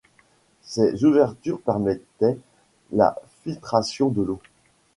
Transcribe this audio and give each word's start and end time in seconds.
Ces 0.63 1.05
ouvertures 1.05 1.59
permettaient 1.61 2.35
la 2.91 3.15
filtration 3.43 4.09
de 4.09 4.23
l’eau. 4.23 4.39